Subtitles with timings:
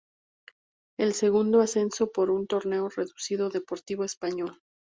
[0.97, 4.59] El segundo ascenso, por un torneo reducido, Deportivo Español.